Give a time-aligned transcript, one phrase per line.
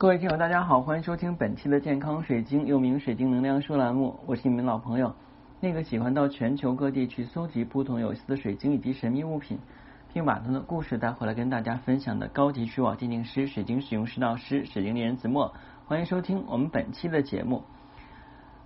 [0.00, 4.20] 各位听友，大家好，欢迎收听本期的健康水晶，又名水晶能量书栏目。
[4.26, 5.12] 我是你们老朋友，
[5.58, 9.58] 那个喜欢到全球各地去搜集不同有意思的水晶以及神秘物品，
[10.14, 15.52] 并把他的故事带回来跟大家分享的高级珠宝鉴定师、水晶使用师导师、水晶猎人子墨。
[15.86, 17.64] 欢迎收听我们本期的节目。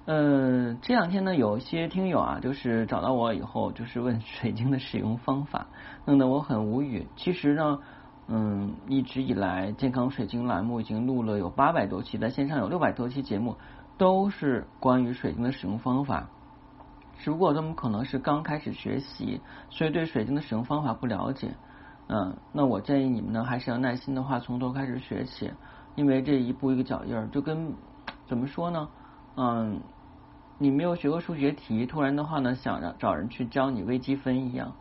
[0.04, 5.68] 呃，这两天呢，有些听友啊，就是找到我以后，就是问水晶的使用方法，
[6.04, 7.06] 弄得我很无语。
[7.16, 7.78] 其实呢。
[8.34, 13.58] 嗯，一直以来，健康水晶栏目已经录了有八百多期，在线上有六百多期节目，
[13.98, 16.30] 都是关于水晶的使用方法。
[17.18, 21.54] 只不过他们可能是刚开始学习，所以对水晶的使用方法不了解。
[22.08, 25.52] 嗯，那我建议你们呢，还是要耐心的话，从头开始学起，
[25.94, 27.74] 因为这一步一个脚印儿，就跟
[28.26, 28.88] 怎么说呢？
[29.36, 29.82] 嗯，
[30.56, 34.72] 你没有学过数学题，突然的话呢，想着找人去教你微积分一样，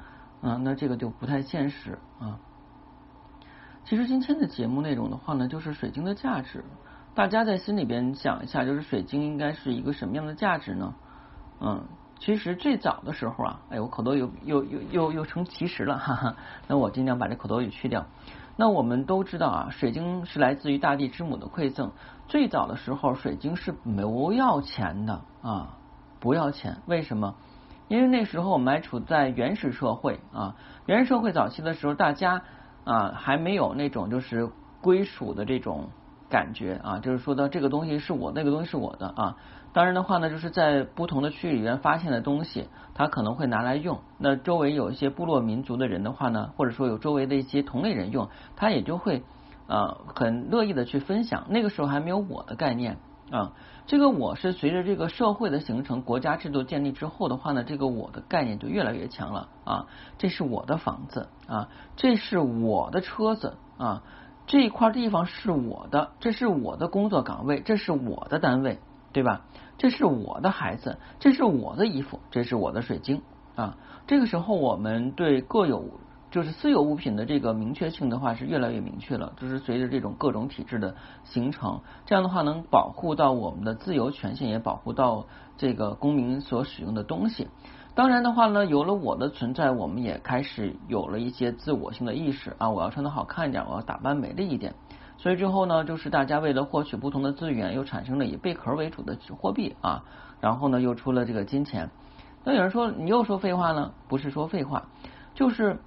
[0.41, 2.40] 啊，那这个就不太现实啊。
[3.84, 6.63] 其实今天的节目内容的话呢，就是水晶的价值。
[7.13, 10.93] 大家在心里边想一下，就是水晶应该是一个什么样的价值呢？
[11.60, 11.84] 嗯，
[12.20, 16.35] 其实最早的时候啊，哎，我口头又又又又又成其实了，哈哈。
[16.68, 18.05] 那我尽量把这口头语去掉。
[18.55, 21.91] 那我们都知道啊，水晶是来自于大地之母的馈赠。
[22.29, 25.77] 最早的时候，水晶是不要钱的啊，
[26.21, 26.77] 不要钱。
[26.85, 27.35] 为什么？
[27.90, 32.43] 因为那时候我们还处在原始社会啊，原始社会早期的时候，大家。
[32.84, 34.49] 啊，还没有那种就是
[34.82, 35.90] 归属的这种
[36.29, 39.37] 感觉啊，就是说的这个东西是我，那个东西是我的啊。
[39.74, 43.99] 当然的话呢，就是在不同的区域里面发现的东西，他可能会拿来用。
[44.18, 49.24] 那周围有一些部落民族的人的话呢，或者说有周围的一些同类人用，他也就会
[49.68, 51.46] 呃很乐意的去分享。
[51.49, 52.98] 那个时候还没有我的概念。
[53.32, 53.54] 啊，
[53.87, 59.87] 这个我是随着这个社会的形成、国家制度建立之后的话呢，这个我的概念就越来越强了啊。
[60.18, 64.03] 这是我的房子啊，这是我的车子啊，
[64.47, 68.79] 这一块地方是我的，这是我的工作岗位，这是我的单位，
[69.13, 69.46] 对吧？
[69.78, 73.22] 这是我的孩子，这是我的衣服，这是我的水晶
[73.56, 73.78] 啊。
[74.08, 75.86] 这个时候我们对各有。
[76.31, 85.28] 就是私有物品的这个明确性的话是越来越明确了，就是随着这种各种体制的形成，这样的话能保护到我们的自由权限，也保护到
[85.58, 87.50] 这个公民所使用的东西。
[87.94, 94.74] 当然的话呢，有了我的存在，我们也开始有了一些自我性的意识啊，我要穿的好看一点，我要打扮美丽一点。
[95.18, 100.06] 所以之后呢，就是大家为了获取不同的资源，又产生了以贝壳为主的货币啊，
[100.40, 101.90] 然后呢又出了这个金钱。
[102.46, 103.92] 那有人说你又说废话呢？
[104.08, 104.88] 不是说废话，
[105.36, 105.78] 就是。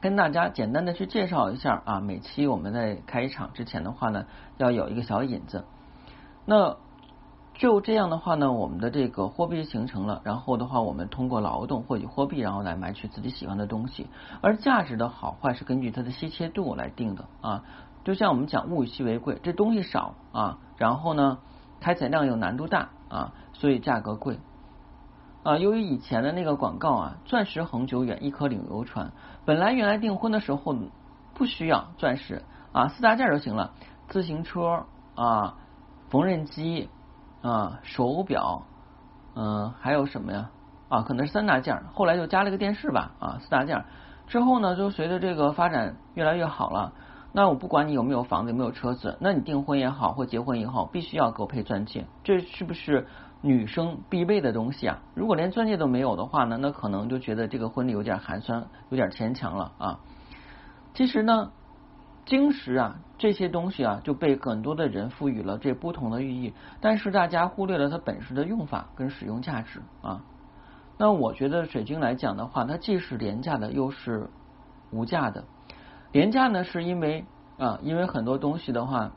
[0.00, 4.24] 跟大家简单的去介绍一下啊，每期我们在开场之前的话呢，
[4.56, 5.64] 要有一个小引子。
[6.46, 6.76] 那
[7.54, 14.06] 就这样的话呢，我们的这个货币形成了，然后的话，我们通过劳动获取货币，然后来买取自己喜欢的东西。
[14.40, 17.62] 而价值的好坏是根据它的稀缺度来定的啊。
[18.02, 21.38] 就像我们讲物以稀为贵，这东西少啊，然后呢，
[21.80, 24.38] 开采量又难度大啊，所以价格贵。
[25.42, 29.10] 啊，由于以前的那个广告啊，钻石恒久远，一颗领流传。
[29.46, 30.76] 本来原来订婚的时候
[31.34, 32.42] 不需要钻石
[32.72, 33.72] 啊，四大件就行了，
[34.08, 34.84] 自行车
[35.14, 35.56] 啊，
[36.10, 36.90] 缝纫机
[37.40, 38.64] 啊，手表，
[39.34, 40.50] 嗯，还有什么呀？
[40.90, 43.82] 啊，可能是三大件，后来就加了个电视吧啊，四大件。
[44.26, 46.92] 之后呢，就随着这个发展越来越好了。
[47.32, 53.06] 那我不管你有没有房子，有没有车子，那你订婚也好，或结婚也好，必须要给我配钻戒，这是不是？
[53.42, 60.00] 女生必备的东西啊，如果连钻戒都没有的话呢，那可能就觉得这个婚礼有点寒酸，有点牵强了啊。
[60.92, 61.50] 其实呢，
[62.26, 66.52] 晶石啊这些东西啊就被很多的人赋予了这不同的寓意，
[66.82, 70.22] 但是大家忽略了它本身的用法跟使用价值啊。
[70.98, 74.28] 那我觉得水晶来讲的话，它既是廉价的，又是
[74.90, 75.44] 无价的。
[76.12, 77.24] 廉价呢，是因为
[77.56, 79.12] 啊，因为很多东西的话，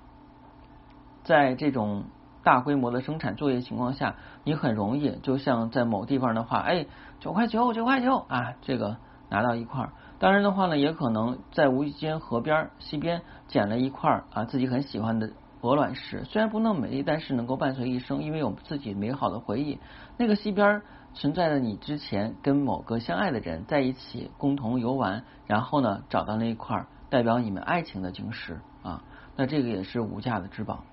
[1.24, 2.06] 在这种。
[2.44, 6.86] 大规模的生产作业情况下，你很容易就像在某地方的话，哎，
[7.20, 8.98] 九块九，九块九啊，这个
[9.30, 9.94] 拿到一块儿。
[10.20, 15.32] 当然的话呢，也可能在无意间河边、溪边捡了一块啊自己很喜欢的
[15.62, 19.80] 鹅卵石，虽然不那么美丽，但是能够伴随一生，因为有自己美好的回忆。
[20.18, 20.82] 那个溪边
[21.14, 29.04] 存在着你之前跟某个相爱的人在一起共同游玩，然后呢找到那一块代表你们爱情的晶石啊，
[29.38, 30.84] 那这个也是无价的之宝。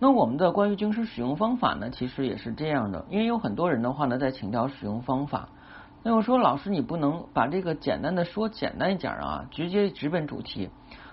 [0.00, 5.48] 那我们的关于晶石使用方法呢，其实也是这样的，因为有很多人的话呢，在请教使用方法。
[6.04, 10.70] 那我说老师，你不能把这个简单的说简单一点啊，直接直奔主题。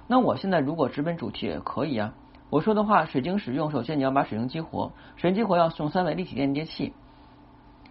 [0.08, 2.14] 那我现在如果直奔主题也可以啊。
[2.52, 6.94] 我说的话，水晶使用，首先你要把水晶激活，水晶激活要送三维立体链接器。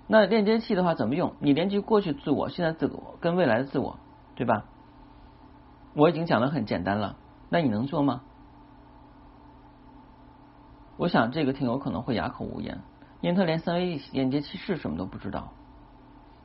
[0.06, 1.34] 那链接器的话怎么用？
[1.40, 3.98] 你连接过去自我、现在自我跟未来的自我，
[4.36, 4.64] 对吧？
[5.94, 7.16] 我已经讲的很简单了，
[7.48, 8.20] 那你能做吗？
[10.96, 12.80] 我想这个挺有可能会哑口无言，
[13.20, 15.52] 因为他连三维连接器是什么都不知道，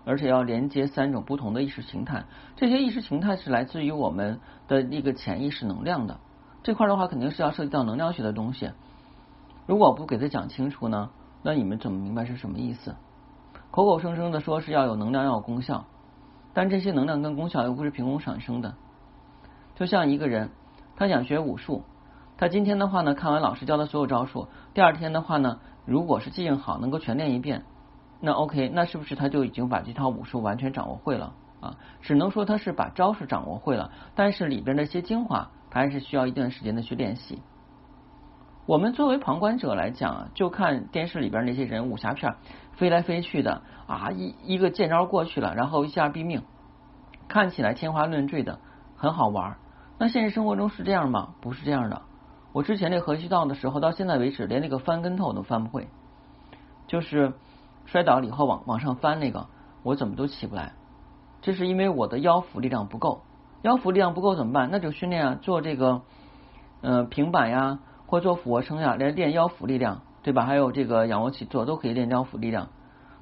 [0.05, 2.23] 而且要连接三种不同的意识形态，
[2.55, 6.19] 这些意识形态是来自于我们的一个潜意识能量的。
[6.63, 8.71] 这块的话肯定是要涉及到能量学的东西，
[9.67, 11.11] 如果不给他讲清楚呢，
[11.43, 12.95] 那你们怎么明白是什么意思？
[13.71, 15.85] 口口声声的说是要有能量要有功效，
[16.53, 18.73] 但这些能量跟功效又不是凭空产生的。
[19.75, 20.49] 就像一个人，
[20.95, 21.83] 他想学武术，
[22.39, 27.65] 他今天的话呢看完老师教的所有招数，第二天的话呢，如果是记性好，能够全练一遍，
[28.21, 31.75] 那 OK，那是不是他就已经把这套武术完全掌握会了啊？
[31.99, 35.49] 只能说他是把招式掌握会了，但是里边的一些精华。
[35.71, 37.43] 他还是需要一段时间的去练习。
[38.65, 42.37] 我们作为旁观者来讲啊，就看电视里边那些人武侠片
[42.71, 46.43] 飞来飞去的啊，一一个剑招过去了，然后一下毙命，
[47.27, 48.59] 看起来天花乱坠的，
[48.95, 49.57] 很好玩。
[49.99, 51.35] 那现实生活中是这样吗？
[51.41, 52.01] 不是这样的。
[52.51, 55.87] 我之前那河西道的时候，到现在为止连那个翻跟头都翻不会，
[56.87, 57.33] 就是
[57.85, 59.47] 摔倒了以后往往上翻那个，
[59.83, 60.73] 我怎么都起不来。
[61.41, 63.21] 这是因为我的腰腹力量不够。
[63.61, 64.69] 腰腹力量不够怎么办？
[64.71, 66.01] 那就训练啊，做这个
[66.81, 70.45] 呃平板呀，或做俯卧撑呀，来练腰腹力量，对吧？
[70.45, 72.69] 还有这个仰卧起坐都可以练腰腹力量。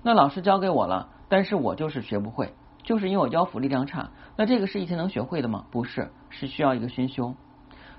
[0.03, 2.53] 那老师教给我了，但是我就是学不会，
[2.83, 4.11] 就是因为我腰腹力量差。
[4.35, 5.65] 那这个是一天能学会的吗？
[5.71, 7.33] 不是，是需要一个熏修。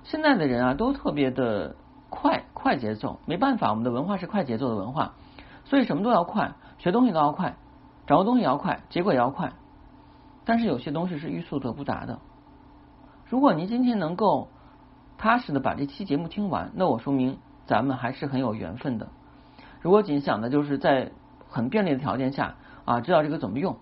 [0.08, 1.76] 现在的人啊，都特别的
[2.08, 5.12] 快，快节奏，没办法，我们的文化是快节奏的文化，
[5.66, 7.56] 所以什么都要快，学东西都要快，
[8.06, 9.52] 掌握东西也要快，结果也要快。
[10.46, 12.20] 但是有些东西是欲速则不达的。
[13.26, 14.49] 如果您今天能够
[15.19, 19.08] 踏实的把这期节目听完，那我说明咱们还是很有缘分的。
[19.82, 21.12] 如果仅想的就是在
[21.50, 22.55] 很便利的条件下
[22.87, 23.76] 啊，知道这个怎么用，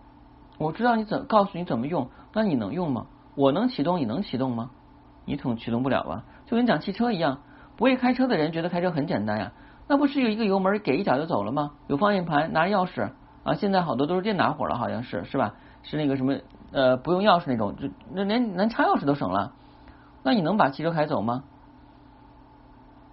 [0.58, 3.06] 我知道你怎告诉你怎么用，那你能用吗？
[3.36, 4.72] 我能启动，你能启动吗？
[5.26, 6.24] 你统启动不了吧？
[6.46, 7.40] 就跟讲汽车一样，
[7.76, 9.52] 不会开车的人觉得开车很简单呀，
[9.86, 11.72] 那不是有一个油门给一脚就走了吗？
[11.88, 13.10] 有方向盘，拿钥匙
[13.44, 15.54] 啊，现在好多都是电打火了，好像是是吧？
[15.82, 16.38] 是那个什么？
[16.72, 19.52] 呃，不用钥匙那种，就那连连插钥匙都省了。
[20.22, 21.44] 那你能把汽车开走吗？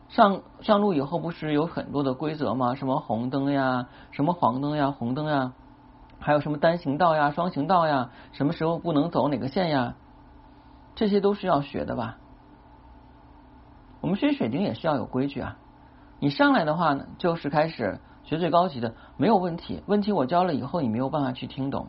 [0.10, 2.76] 上上路以后不是有很多的规则吗？
[2.76, 5.54] 什么红灯呀，什么黄灯呀，红灯呀，
[6.20, 9.96] 还有什么单行道呀、双行道呀，什么时候不能走哪个线呀？
[10.96, 12.18] 这些都是要学的吧？
[14.02, 15.58] 我们学水晶也是要有规矩啊。
[16.20, 19.82] 你上来的话呢，就是开始学最高级的，没有问题。
[19.88, 21.88] 问题我教了以后，你没有办法去听懂。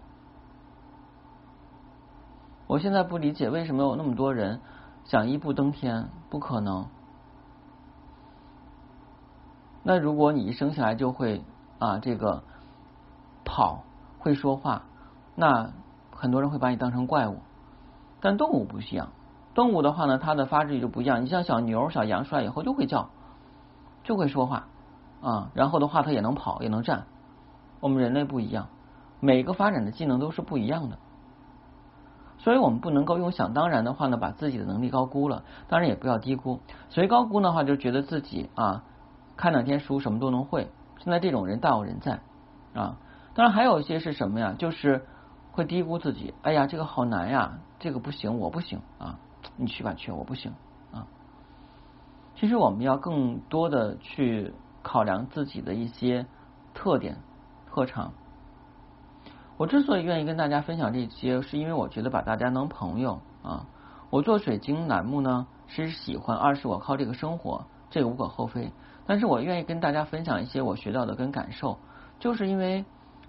[2.67, 4.61] 我现在不理解为什么有那么多人
[5.05, 6.87] 想一步登天，不可能。
[9.83, 11.45] 那如果你一生下来就会
[11.79, 12.43] 啊这个
[13.45, 13.85] 跑
[14.19, 14.87] 会说话，
[15.35, 15.73] 那
[16.11, 17.41] 很多人会把你当成怪物。
[18.25, 19.11] 但动物不一样，
[19.53, 21.23] 动物的话呢，它的发育就不一样。
[21.23, 23.11] 你像小牛、小羊出来以后就会叫，
[24.03, 24.69] 就会说话
[25.21, 27.05] 啊，然后的话它也能跑，也能站。
[27.81, 28.69] 我们人类不一样，
[29.21, 30.97] 每个发展的技能都是不一样的。
[32.39, 35.43] 所以我们不能够用想当然的话呢，把自己的能力高估了。
[35.69, 36.61] 当然也不要低估。
[36.89, 38.85] 所以高估的话，就觉得自己啊，
[39.37, 40.71] 看两天书什么都能会。
[40.97, 42.21] 现在这种人大有人在
[42.73, 42.97] 啊。
[43.35, 44.55] 当然还有一些是什么呀？
[44.59, 45.05] 就是
[45.55, 46.35] 会低估自己。
[46.43, 49.21] 哎呀，这个好难呀，这个不行，我不行啊。
[49.57, 50.53] 你去吧去，我不行
[50.93, 51.07] 啊。
[52.35, 54.53] 其实我们要更多的去
[54.83, 56.27] 考量自己的一些
[56.75, 57.19] 特点、
[57.71, 58.13] 特长。
[59.57, 63.67] 我之所以愿意跟大家分享这些，是因为我觉得把大家当朋友啊。
[64.11, 68.73] 我做水晶栏目呢，是喜欢；二是我靠这个生活，这个无可厚非。
[69.07, 71.79] 但是我愿意跟大家分享一些我学到的跟感受，
[72.19, 72.85] 就是因为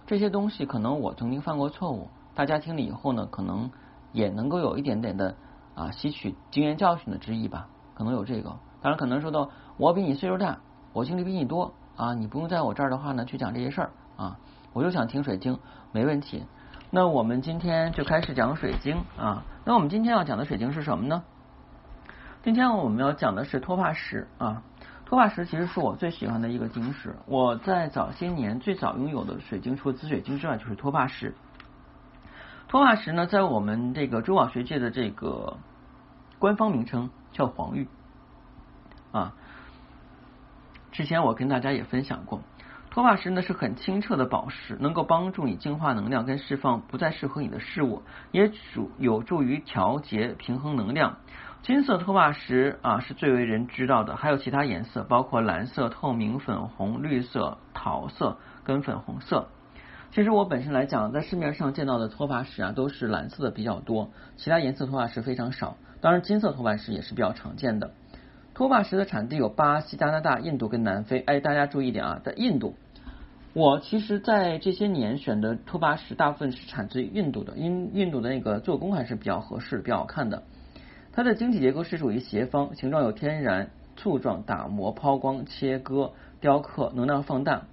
[0.07, 3.71] 这些东西可能我曾经犯过错误，大家听了以后呢，可能
[4.11, 5.35] 也能够有一点点的
[5.73, 8.49] 啊吸取经验教训的之意吧，可能有这个。
[8.81, 10.59] 当然可能说到我比你岁数大，
[10.91, 14.37] 我经历比你多啊，你不用在我这儿的话呢去讲这些事儿啊。
[14.73, 15.57] 我就想听水晶，
[15.93, 16.45] 没问题。
[16.91, 19.43] 那我们今天就开始讲水晶啊。
[19.63, 21.23] 那我们今天要讲的水晶是什么呢？
[22.43, 24.61] 今天我们要讲的是托帕石啊。
[25.05, 27.15] 托帕石其实是我最喜欢的一个晶石。
[27.25, 31.33] 我在早些年最早拥有的水晶，除了紫水晶之外，就是托帕石。
[32.67, 35.57] 托帕石呢，在我们这个珠宝学界的这个
[36.39, 37.88] 官方名称叫黄玉
[39.12, 39.34] 啊。
[40.91, 42.41] 之前我跟大家也分享过。
[42.89, 51.17] 托帕石呢是很清澈的宝石，能够帮助你净化能量跟释放不再适合你的事物，也主有助于调节平衡能量。
[51.62, 59.50] 金色托帕石啊是最为人知道的，还有其他颜色，包括蓝色、透明、粉红、绿色、桃色跟粉红色。
[60.15, 65.75] 其实我本身来讲，在市面上见到的托帕石啊都是蓝色的比较多，其他颜色托帕石非常少。
[66.00, 67.91] 当然，金色托帕石也是比较常见的。
[68.53, 71.19] 托帕石的产地有巴西、加拿大、印度跟南非。
[71.19, 72.75] 哎，大家注意点啊，在印度，
[73.51, 80.43] 我其实在这些年选的托帕石大部分是产自于印度的，因印度的那个做工还是比较合适、比较好看的。
[81.12, 87.63] 它的晶体结构是属于斜方，形状有天然、簇状、打磨、抛光、切割、雕刻、能量放大。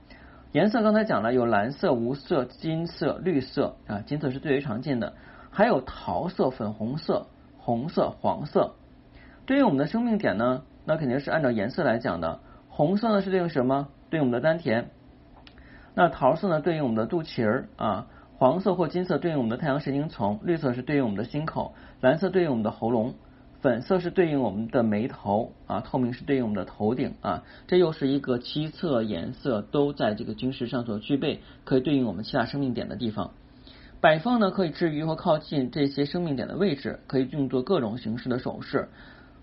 [0.52, 5.14] 颜色刚才讲了，有蓝色、无色、金色、绿色啊，金色是最为常见的，
[5.50, 8.74] 还有桃色、粉红色、红色、黄色。
[9.46, 12.40] 对于我们的生命点呢，那肯定是按照颜色来讲的。
[12.68, 13.88] 红色呢是对应什么？
[14.10, 14.90] 对应我们的丹田。
[15.94, 23.14] 那桃色呢对应我们的肚脐儿啊，黄色或金色对应我们的太阳神经丛，绿色是对应我们的心口，蓝色对应我们的喉咙。
[23.62, 33.30] 粉色是对应我们的眉头啊，透明是对应我们的头顶啊，这又是一个七色颜色都在这个晶石上所具备，可以对应我们七大生命点的地方。
[34.00, 38.88] 摆放呢可以置于或靠近这些生命点的位置，可以用作各种形式的首饰。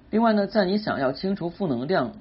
[0.09, 2.11] 另外呢，在你想要清除负能量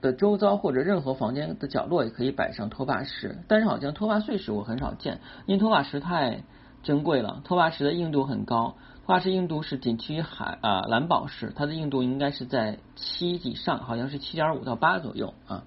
[0.00, 3.36] 的周遭或者任何房间的角落，也可以摆上托帕石。
[3.46, 6.44] 但是好像托帕碎石我很少见，因为托帕石太
[6.82, 8.76] 珍贵了，托帕石的硬度很高。
[9.12, 15.64] 托帕石硬度是仅次于海啊蓝宝石，它的硬度应该是在七以上，好像是七点五到八左右啊。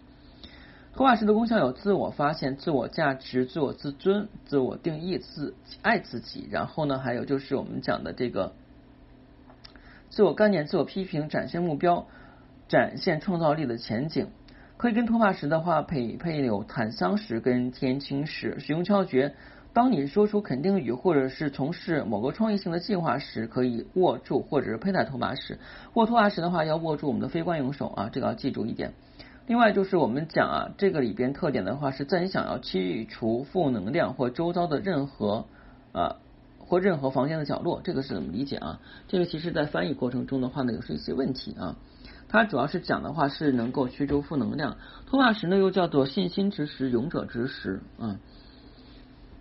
[0.96, 8.54] 托帕石的功效有自我发现、自我价值、自我自尊、自我定义、自爱自己，然后呢，还有就是我们讲的这个
[10.10, 12.08] 自我概念、自我批评、展现目标、
[12.68, 14.30] 展现创造力的前景。
[14.78, 19.36] 可以跟托帕石的话配配有坦桑石跟天青石，使用窍诀。
[19.76, 25.60] 当你说出肯定语或者是从事某个创意性的计划时，可以握住或者是佩戴托马石。
[25.96, 28.94] 握托马石的话，要握住我们的非惯用手啊，这个要记住一点。
[29.48, 35.46] 另外就是我们讲啊，这个里边特点的话，是在你想要去除负能量或周遭的任何
[35.92, 36.16] 啊
[36.58, 38.80] 或任何房间的角落，这个是怎么理解啊？
[39.10, 41.76] 这个其实在翻译过程中的话呢，有是一些问题啊。
[42.30, 44.78] 它主要是讲的话是能够驱逐负能量。
[45.06, 48.16] 托马石呢又叫做信心之石、勇者之石啊。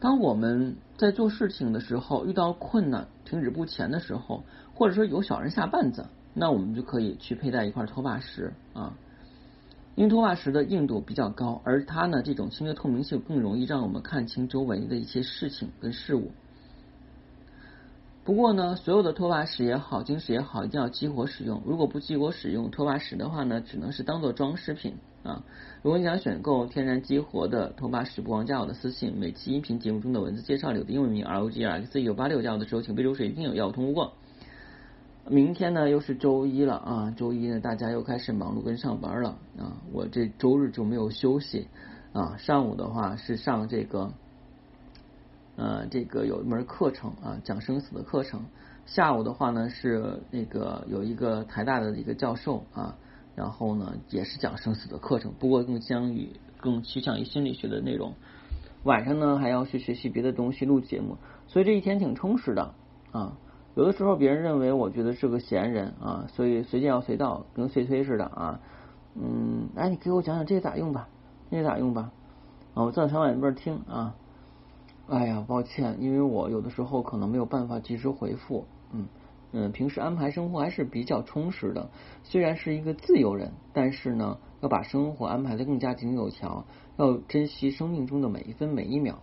[0.05, 4.45] 当我们在做事情的时候遇到困难、停止不前的时候，
[4.75, 8.93] 或者说有小人下绊子，那我们就可以去佩戴一块托帕石啊。
[9.95, 16.33] 因为托帕石的硬度比较高，而它呢这种清洁透明性更容易让我们看清周围的一些事情跟事物。
[18.25, 21.63] 不过呢，所有的托帕石也好，晶石也好，一定要激活使用。
[21.65, 24.97] 如果不激活使用托帕石的话呢，只能是当做装饰品。
[25.25, 25.43] 啊，
[25.83, 29.15] 如果你想选购天然激活的头发石，不妨加我的私信。
[29.17, 34.13] 每期音频节目中的文字介绍里有的英文名 R O G R X 一九八六，加我的时候请备注水晶有要通过。
[35.27, 41.69] 明天呢又是周一了啊，周一呢大家又开始忙碌跟上班了啊，我这周日就没有休息
[42.13, 42.37] 啊。
[42.37, 44.13] 上午的话是上这个
[45.57, 48.45] 呃这个有一门课程啊，讲生死的课程。
[48.85, 52.99] 下午的话呢是那个有一个台大的一个教授啊。
[53.35, 58.15] 然后呢，也是讲生死的课程，不过更相于更趋向于心理学的内容。
[58.85, 62.75] 晚上呢，还要去学习别的东西，录节目，所以这一天挺充实的
[63.13, 63.37] 啊。
[63.75, 68.61] 有的时候别人认为我觉得是个闲人啊，所以随叫随到，跟随推似的啊。
[69.15, 71.09] 嗯，哎，你给我讲讲这咋用吧？
[71.51, 72.13] 那咋用吧？
[72.75, 74.15] 啊，我在小晚边听啊。
[75.09, 79.07] 哎呀，抱歉，因为我有的时候可能没有办法及时回复，嗯。
[79.57, 81.89] 嗯，平时安排生活还是比较充实的。
[82.25, 89.21] 虽然是一个自由人，但是呢，要把生活安排的更加井井有条，要珍惜生命中的每一分每一秒。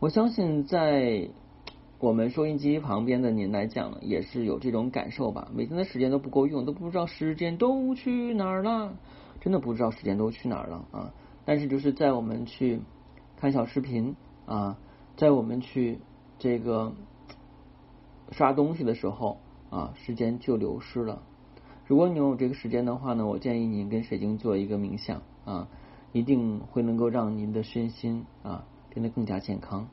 [0.00, 1.28] 我相信，在
[1.98, 5.48] 我们收音机旁边的您来讲，也是有这种感受吧。
[5.54, 8.96] 每天的时间都不够用，都不知道时间都去哪儿了，
[9.42, 11.12] 真的不知道时间都去哪儿了啊！
[11.44, 12.80] 但是就是在我们去
[13.36, 14.78] 看小视频啊，
[15.18, 15.98] 在我们去
[16.38, 16.94] 这个
[18.32, 19.40] 刷东西的时候。
[19.74, 21.20] 啊，时间就流失了。
[21.84, 25.68] 如果你有这个时间的话呢，我建议您跟水晶做一个冥想啊，
[26.12, 29.88] 一定会能够让您的身心啊变得更加健康。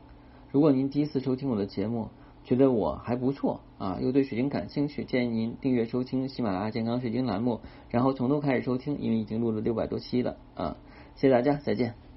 [0.51, 2.09] 如果您第一次收听我的节目，
[2.43, 10.77] 觉得我还不错啊，又对水晶感兴趣，建议您订阅收听喜马拉雅健康水晶栏目，然后从头开始收听，因为已经录了六百多期了啊。
[11.15, 12.10] 谢谢大家，再见。